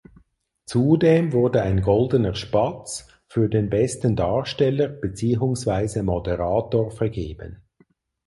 Zudem 0.65 1.31
wurde 1.31 1.61
ein 1.61 1.81
Goldener 1.83 2.33
Spatz 2.33 3.07
für 3.27 3.49
den 3.49 3.69
besten 3.69 4.15
Darsteller 4.15 4.87
beziehungsweise 4.87 6.01
Moderator 6.01 6.89
vergeben. 6.89 7.61